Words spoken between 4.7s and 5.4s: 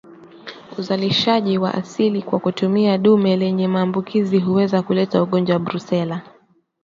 kuleta